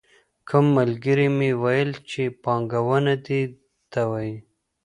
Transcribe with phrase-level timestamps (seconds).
[0.49, 3.41] کوم ملګري مې ویل چې پانګونه دې
[3.91, 4.35] ته وايي.